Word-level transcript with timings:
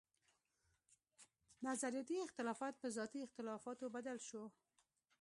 نظرياتي 1.63 2.23
اختلافات 2.23 2.81
پۀ 2.81 2.91
ذاتي 2.97 3.23
اختلافاتو 3.27 3.93
بدل 3.99 4.23
شو 4.31 4.47